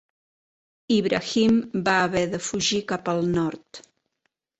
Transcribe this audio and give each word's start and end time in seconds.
Ibrahim 0.95 1.59
va 1.89 1.93
haver 2.05 2.23
de 2.31 2.39
fugir 2.45 2.79
cap 2.93 3.13
al 3.13 3.21
nord. 3.35 3.83